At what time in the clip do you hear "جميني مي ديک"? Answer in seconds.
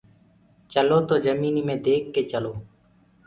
1.25-2.03